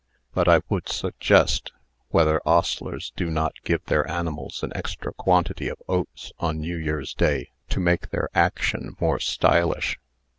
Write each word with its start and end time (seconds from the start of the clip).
But 0.33 0.47
I 0.49 0.61
would 0.67 0.89
suggest, 0.89 1.73
whether 2.09 2.41
ostlers 2.43 3.11
do 3.15 3.29
not 3.29 3.53
give 3.63 3.85
their 3.85 4.09
animals 4.09 4.63
an 4.63 4.71
extra 4.75 5.13
quantity 5.13 5.67
of 5.67 5.77
oats 5.87 6.31
on 6.39 6.57
New 6.59 6.77
Year's 6.77 7.13
day, 7.13 7.51
to 7.69 7.79
make 7.79 8.09
their 8.09 8.27
action 8.33 8.95
more 8.99 9.19
stylish?" 9.19 9.99